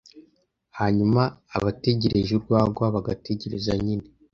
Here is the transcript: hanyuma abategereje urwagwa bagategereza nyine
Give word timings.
hanyuma 0.79 1.21
abategereje 1.57 2.31
urwagwa 2.33 2.85
bagategereza 2.95 3.71
nyine 3.85 4.07